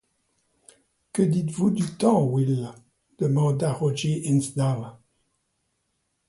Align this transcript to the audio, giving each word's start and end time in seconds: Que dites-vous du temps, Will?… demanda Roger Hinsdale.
Que 1.13 1.21
dites-vous 1.21 1.69
du 1.69 1.85
temps, 1.85 2.23
Will?… 2.25 2.67
demanda 3.19 3.71
Roger 3.71 4.19
Hinsdale. 4.27 4.97